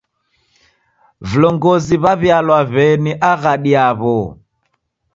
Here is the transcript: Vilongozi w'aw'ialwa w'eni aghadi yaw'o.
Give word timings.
Vilongozi 1.29 1.95
w'aw'ialwa 2.03 2.59
w'eni 2.73 3.11
aghadi 3.31 3.71
yaw'o. 3.75 4.17